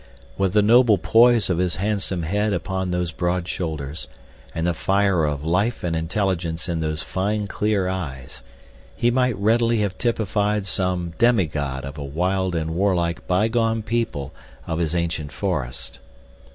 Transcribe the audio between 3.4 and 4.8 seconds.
shoulders, and the